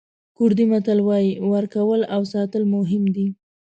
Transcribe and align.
کوردي 0.37 0.65
متل 0.71 0.99
وایي 1.07 1.31
ورکول 1.53 2.01
او 2.13 2.21
ساتل 2.33 2.63
مهم 2.75 3.03
دي. 3.15 3.27